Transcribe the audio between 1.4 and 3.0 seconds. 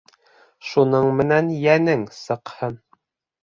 йәнең сыҡһын.